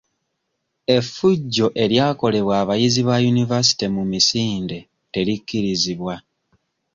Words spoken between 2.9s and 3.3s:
ba